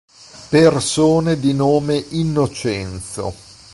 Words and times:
Persone 0.49 1.37
di 1.39 1.53
nome 1.53 2.03
Innocenzo 2.09 3.35